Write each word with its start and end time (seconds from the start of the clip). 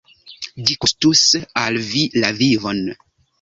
Ĝi 0.69 0.77
kostus 0.85 1.21
al 1.65 1.77
vi 1.91 2.03
la 2.25 2.33
vivon. 2.41 2.83